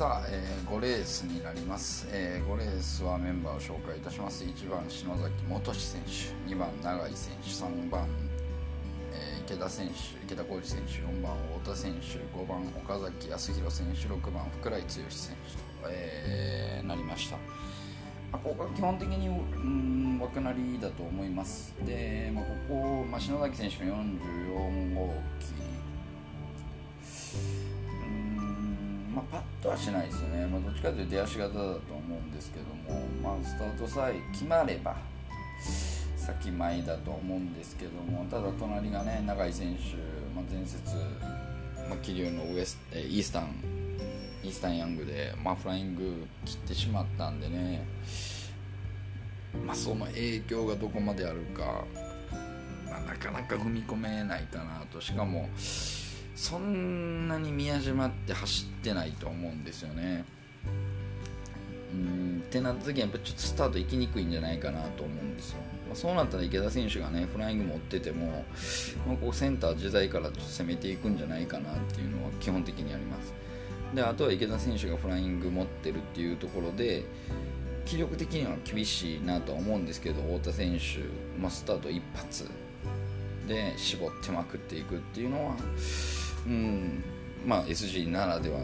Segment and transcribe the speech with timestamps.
[0.00, 4.42] さあ、えー、5レースになります、えー、5レースはメンバーを紹介いたします。
[4.44, 8.08] 1番篠崎元志選手2番永井選手3番、
[9.12, 9.92] えー、池田選手
[10.24, 17.42] 池田浩二選手4番太田選手5番岡崎康弘選手6番福来剛選手と、えー、なりました、ま
[18.32, 21.74] あ、ここは基本的にうん枠なりだと思います。
[21.84, 25.69] で、まあ、ここ、まあ、篠崎選手の44号機
[29.14, 31.74] まあ、パッとはしないですよね、まあ、どっちかというと出足型だと思
[32.08, 34.96] うんですけども、まあ、スタートさえ決まれば
[36.16, 39.96] 先前だと思うんですけどもただ隣がね永井選手、
[40.34, 40.96] まあ、前節、
[41.88, 43.80] まあ、桐生のウエスえイースタン
[44.42, 47.84] イースタンヤングで、まあ、フライング切ってしまったんでね、
[49.66, 51.84] まあ、その影響がどこまであるか、
[52.88, 55.00] まあ、なかなか踏み込めないかなと。
[55.00, 55.48] しかも
[56.40, 60.24] そんなに宮島って走ってないと思うんですよね。
[61.92, 68.44] うんってなった時はやっぱちょっとスタート行きにくいんじゃないかなと思うんですよ、まあ、そうなったら池田選手がねフライング持ってても、
[69.06, 73.34] まあ、こうセンター自在から攻めていくんじゃないかなっていうのは基本的にあります
[73.94, 77.04] であとは池田選手がフライング持ってるっていうところで
[77.84, 81.00] 気力的には厳しいなとは思うんですけど太田選手、
[81.40, 82.48] まあ、スタート一発
[83.50, 85.56] で絞ってまくっていくっていうのは
[86.50, 87.04] うん。
[87.46, 88.60] まあ SG ならでは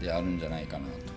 [0.00, 1.12] であるんじゃないかなと。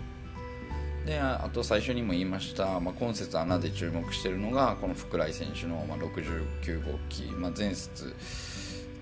[1.06, 8.16] であと最初にも言いました、まあ、今節穴で注目しているのがこの福来選手の、ま、69号機、まあ、前節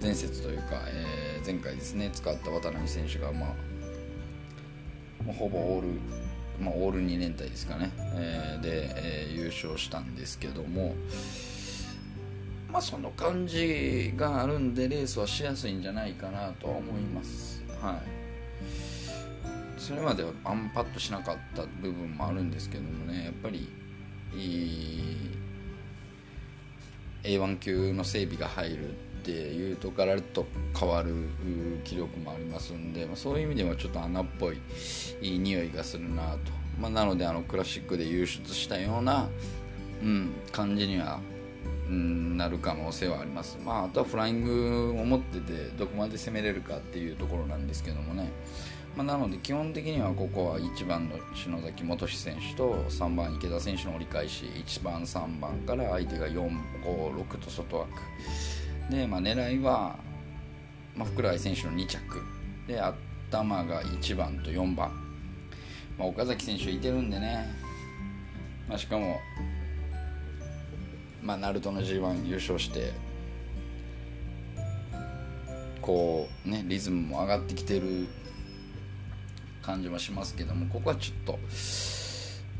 [0.01, 5.87] 前節というか、えー、前回ですね使った渡辺選手が、まあ、ほぼオール、
[6.59, 10.95] まあ、オール2連隊ですかね、えー、で、えー、優勝したんですけども、
[12.73, 17.63] まあ、その感じがあるんでレースはしやすいんじゃないかなとは思います。
[17.79, 18.23] はい
[19.77, 23.67] それまではあんパッとしなかった部分もあるんですけどもねやっぱり
[24.33, 25.29] い
[27.23, 28.93] A1 級の整備が入るっ
[29.23, 30.45] ていうとガラッと
[30.79, 31.13] 変わる
[31.83, 34.57] 気力もありますんで、まあ、そういう意味ではちょっと穴っぽい
[35.21, 36.37] いい匂いがするなと、
[36.79, 39.27] まあ、なのであのクラシックで輸出したような、
[40.01, 41.19] うん、感じには
[41.89, 48.31] なる可能性はあります、まあ、あとはフライングを持っててどこまで攻めれるかっていうところなんですけどもね、
[48.95, 57.91] まあ、なので基本的にはここは1番の篠崎元志選手と3番池田選手の折り返し1番3番から相手が456と外枠。
[58.89, 59.97] で、まあ、狙いは、
[60.95, 61.99] まあ、福来選手の2着。
[62.67, 64.91] で頭が1番と4番、
[65.97, 67.45] まあ、岡崎選手いてるんでね、
[68.69, 69.17] まあ、しかも
[71.23, 72.91] まあ、ナルトの G1 優勝して
[75.81, 78.07] こうねリズムも上がってきてる
[79.61, 81.39] 感じもしますけどもここはちょっと、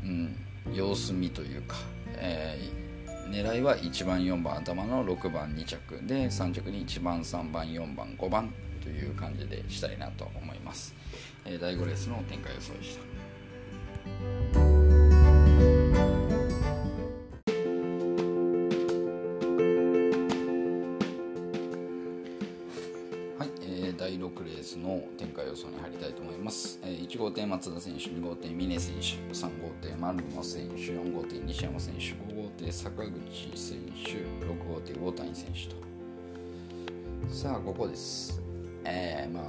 [0.02, 0.36] うん、
[0.74, 1.76] 様子見というか、
[2.16, 8.52] えー、狙いは1番4番頭の6番2着で3着に1番3番4番5番
[8.82, 10.94] という感じでしたいなと思います、
[11.44, 13.13] えー、第5レースの展開予想でした。
[25.16, 29.00] 展開予想に入りたいと思います、えー、1号艇松田選手2号艇峰選手
[29.34, 32.00] 3号艇丸野選手4号艇西山選手
[32.34, 33.10] 5号艇坂口
[33.54, 34.10] 選手
[34.46, 35.76] 6号艇大谷選手と。
[37.32, 38.40] さあここです。
[38.84, 39.44] えー、まあ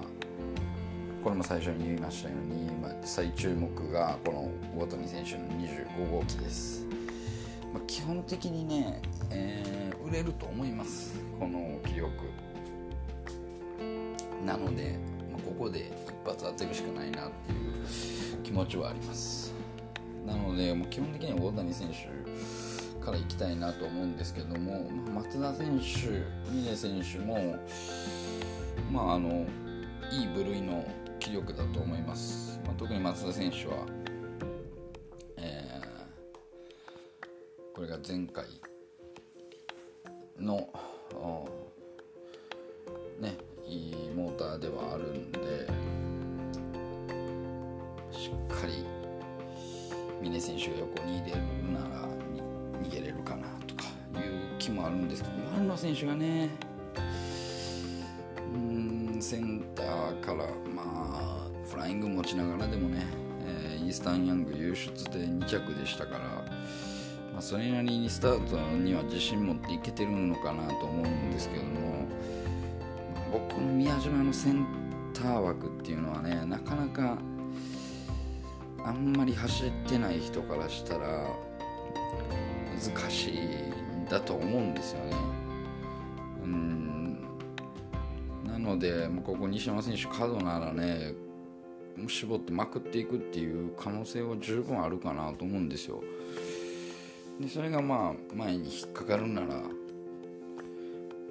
[1.25, 6.85] これも最初に言いましたように、まあ、最注目がこの大谷選手の25号機です、
[7.73, 9.01] まあ、基本的にね、
[9.31, 11.19] えー、売れると思います。
[11.39, 12.11] この記録。
[14.45, 14.99] なので、
[15.45, 19.53] ここで一発当てるしかないなっていう気持ちはあります。
[20.25, 27.57] なのでもう基本的には大谷選手から行きたいなと思うんですけども、松田選手峰選手も
[28.91, 29.45] まああの
[30.11, 30.83] いい部類の
[31.19, 33.85] 気力だと思います、まあ、特に松田選手は、
[35.37, 38.45] えー、これが前回
[40.39, 45.39] のーではあるんで
[48.11, 48.85] しっかり
[50.21, 51.37] 峰選手が横に出る
[51.71, 52.07] なら
[52.81, 53.83] 逃げれるかなとか
[54.21, 56.49] いう気もあるんですけど丸野選手がね
[58.53, 63.05] うんセンターからまあフライング持ちながらでもね、
[63.45, 66.19] えー、イースタンヤング優出で2着でしたから、
[67.33, 72.07] ま、それなりにスタートには自信持っていけてるのかなと思うんですけども
[73.35, 74.65] 僕の宮島のセン
[75.13, 77.17] ター枠っていうのはねなかなか
[78.81, 81.27] あんまり走ってない人からしたら
[82.95, 85.17] 難しいんだと思うんですよね。
[86.43, 87.27] うん
[88.45, 91.13] なのでここ西山選手角ならね
[92.07, 96.01] 絞ってまくっていくっていう可能性は十分あるかなと思うんですよ。
[97.41, 99.61] でそれがまあ前に引っかかるなら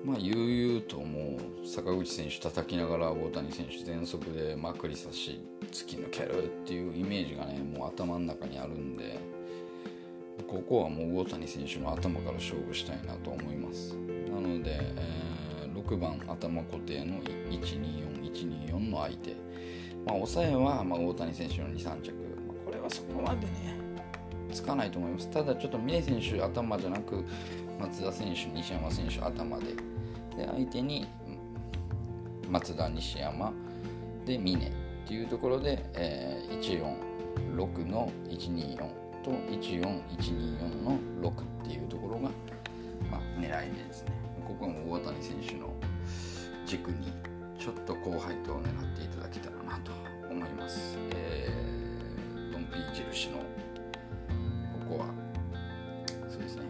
[0.04, 5.40] まあ悠々ともう坂口選手叩きながら大谷選手全速でまくり差し
[5.72, 9.18] 突き抜けるっていうイメージがねもう頭の中にあるんで
[10.46, 13.94] ここはもう大谷選手の頭から勝負したいなと思います。
[13.94, 19.30] なので、えー、6番頭固定の124124の相手。
[20.04, 22.12] まあ抑えはまあ大谷選手の23着、
[22.46, 23.78] まあ、これはそこまでね
[24.52, 25.30] つかないと思います。
[25.30, 27.24] ただちょっと峰選手頭じゃなく
[27.80, 29.94] 松田選手西山選手頭で
[30.36, 31.06] で相手に
[32.48, 33.52] 松田西山
[34.25, 34.84] で峰。
[35.04, 36.60] っていうところで、えー、
[37.56, 38.76] 146の124
[39.22, 42.20] と14124の6っていうところが、
[43.10, 44.12] まあ、狙い目ですね。
[44.46, 45.75] ここも大谷選手の
[46.66, 47.12] 軸に
[47.58, 49.92] ちょっと後輩と狙っていただけたらなと
[50.30, 53.44] 思います、えー、ドンピー印のこ
[54.88, 55.06] こは
[56.30, 56.62] そうですね。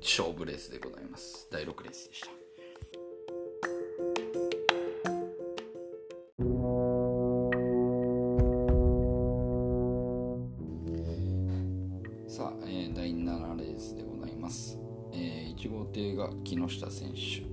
[0.00, 1.48] 勝負レースでございます。
[1.50, 2.43] 第6レースでした。
[15.94, 17.44] 木下選手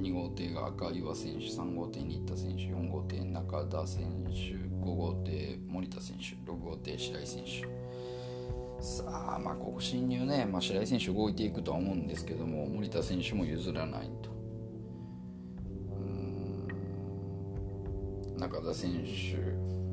[0.00, 4.30] 2号艇が赤岩選手3号艇新田選手4号艇中田選手
[4.84, 7.84] 5号艇森田選手6号艇白井選手。
[8.82, 14.34] さあまあここ侵入ね、まあ、白井選手動いていくとは思うんですけども森田選手も譲らないと。
[18.36, 19.83] 中田選手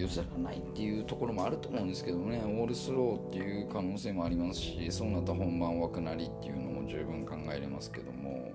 [0.00, 2.42] 譲らないっていうところもあると思うんですけどね。
[2.44, 8.52] オールスローっていう可能性もありますしそうなった本番枠なりっていうのも十分考えれますけども。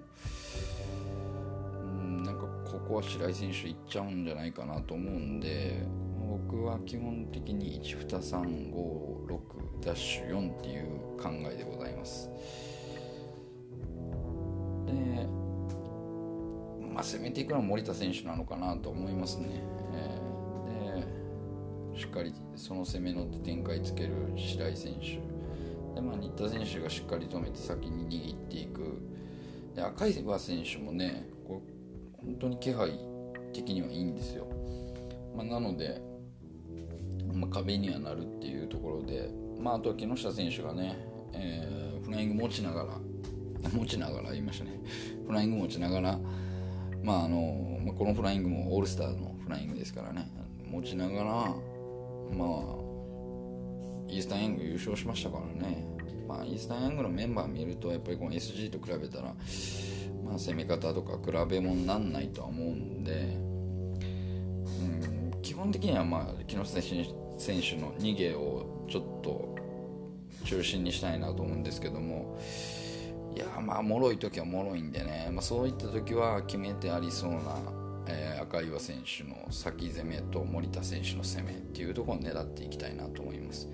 [1.83, 5.83] うんなんかここは白井選手いっちゃうんじゃないかなと思うんで
[6.50, 9.39] 僕は基本的に12356
[9.81, 10.86] ダッシュ4っていう
[11.21, 12.30] 考えでございます。
[14.88, 15.27] で
[16.94, 19.62] まあ攻めていくのは森田選手なのかなと思いますね、
[19.94, 20.35] えー
[21.97, 25.21] しっかりその攻めの展開つける白井選手。
[25.95, 29.01] で、まあ、新田選手がしっかり止めて先に握っていく。
[29.75, 31.62] で赤岩選手もねこ
[32.21, 32.97] う本当に気配
[33.53, 34.47] 的にはいいんですよ、
[35.36, 36.01] まあ、なので、
[37.33, 40.97] まあ、壁にはなるっていうところで、まあ、あとは木下選手がね、
[41.33, 43.00] えー、フライング持ちながら
[43.71, 44.80] 持ちながら言いましたね。
[45.27, 46.19] フライング持ちながら
[47.03, 50.31] まああの、まあ、このフライングもオールスターのフライングですからね。
[50.69, 51.56] 持ちながら
[52.31, 52.86] まあ
[54.07, 55.86] イースタンヤング優勝しましたからね、
[56.27, 59.33] まあ、イースタンヤングのメンバー見るとやっぱりこの SG と比べたら、
[60.24, 63.38] まあ、攻め方とか比べ物になんないとは思うんで、
[65.31, 67.04] うん、基本的には、まあ、木下選
[67.62, 69.56] 手の逃げをちょっと
[70.45, 72.39] 中心にしたいなと思うんですけども。
[73.36, 77.40] いやまあ脆い時は脆いんでね、まあ、そういった時は決めてありそうな
[78.07, 83.68] えー、赤岩選手の先攻めと森田選手の攻めっていうところを狙っていきたいなと思います。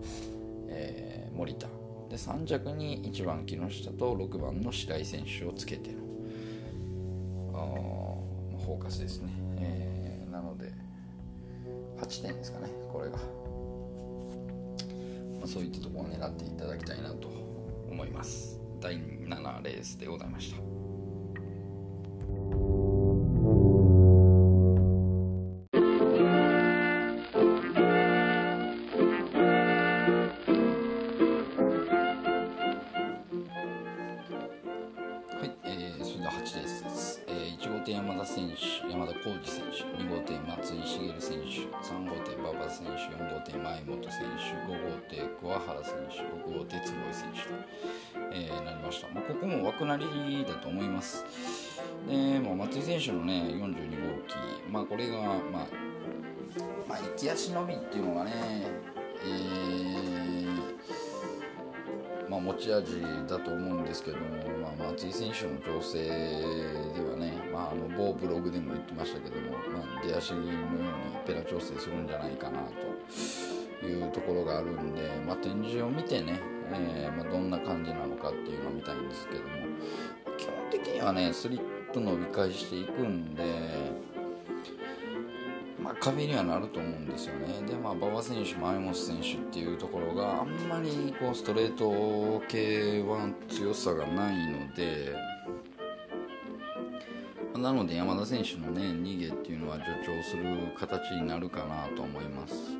[0.69, 1.67] えー、森田。
[2.09, 6.07] で3着に1番木下と6番の白井選手をつけての
[8.65, 10.71] フォーカスですね、えー、なので
[11.99, 13.23] 8点ですかねこれが、ま
[15.43, 17.29] あ、そういったところを狙っていただきたいなと
[17.89, 18.66] 思います。
[18.79, 20.67] 第7レースでございました。
[44.67, 46.19] 5号艇桑原選手、
[46.51, 49.07] 6号艇坪井選手とえなりました。
[49.07, 51.25] ここも枠なりだと思います。
[52.07, 53.67] で、もう松井選手のね、42号
[54.27, 54.35] 機、
[54.69, 55.37] まあ、これが、まあ、
[56.87, 58.31] まあ、行き足のみっていうのがね、
[59.25, 59.87] えー、
[62.29, 64.23] まあ、持ち味だと思うんですけども、
[64.61, 66.09] まあ、松井選手の調整で
[67.09, 69.57] はね、まあ、あの某ブログでも言ってましたけども、ま
[70.01, 70.57] あ、出足のように
[71.25, 72.59] ペラ調整するんじゃないかな
[73.79, 76.39] というところがあるんで、まあ、展示を見てね、
[76.73, 79.47] えー、まあ、どんな感じなのかっていうのを見たいんですけども
[80.37, 83.43] 基本的にはねスリッと伸び返していくんで
[85.87, 87.65] まあ、壁にはなると思うんですよね。
[87.65, 95.15] で、まあ、馬場選手、前本選手っていうところがあんまりこうストレート系は強さがないので、
[97.55, 100.43] なので山田選手のね逃げっていうのは助長する
[100.77, 102.76] 形になるかなと思います。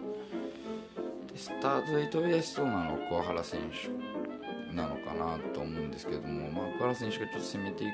[1.38, 7.88] スタートで飛び出しそうなのは桑原選手なのかなと思うんですけども、まあ、桑原選手がちょっと攻めてい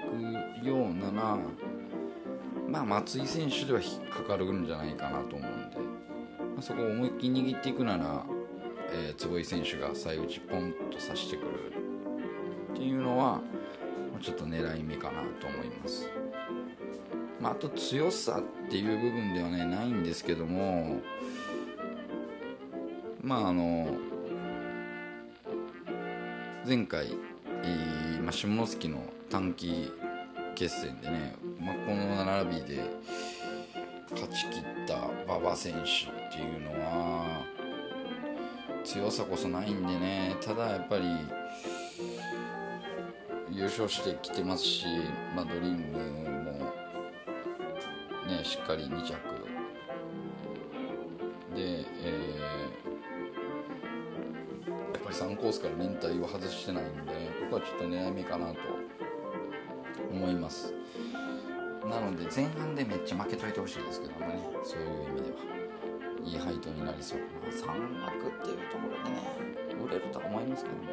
[0.62, 1.38] くようなな
[2.74, 5.84] まあ、松井選手では引っかかるんじゃないかなと思うんで、ま
[6.58, 8.26] あ、そこを思いっきり握っていくなら、
[8.92, 11.72] えー、坪井選手が最打ちポンと刺してくる
[12.72, 13.42] っていうのは
[14.24, 16.10] ちょっと狙い目かなと思います、
[17.40, 21.02] まあ、あと強さっていう部分ではねないんですけども
[23.24, 23.88] まああの
[26.68, 27.08] 前回、
[27.64, 29.90] えーまあ、下関の短期
[30.56, 32.82] 決戦でね、まあ、この並びで
[34.12, 35.84] 勝ちきった馬場選手っ
[36.32, 37.46] ていうのは
[38.84, 41.06] 強さこそないんでねただやっぱり
[43.52, 44.86] 優勝してきてますし、
[45.34, 45.98] まあ、ドリーム
[46.44, 46.54] も
[48.28, 49.14] ねしっかり2着。
[51.56, 52.83] で、えー、
[55.14, 57.12] 3コースから連帯を外してないんで
[57.50, 58.60] ここはちょっと狙い目かなと
[60.12, 60.74] 思います。
[61.90, 64.40] なので前半でめっちゃ負けといてほしいですけどもね。
[64.64, 65.38] そういう意味では。
[66.24, 67.20] いい配当になりそう。
[67.20, 69.20] まあ3枠っていうところでね
[69.84, 70.84] 売れるとは思いますけども、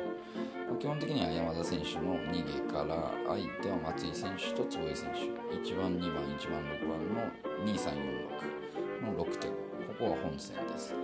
[0.69, 5.21] まあ、基本的には山田選手の逃げから相手は松井選手と坪井選手。
[5.55, 7.31] 1番2番1番6番の
[7.65, 9.51] 2346の6点。
[9.53, 9.57] こ
[9.99, 10.95] こは本戦です。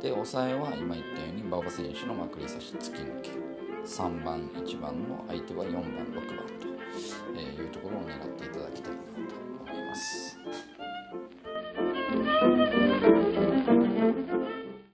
[0.00, 3.30] で抑えは今言ったように馬場選手のまくり差し突き抜け。
[3.84, 6.66] 3番1番の相手は4番6番と
[7.40, 8.37] いうところを狙って